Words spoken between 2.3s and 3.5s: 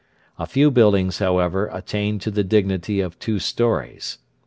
the dignity of two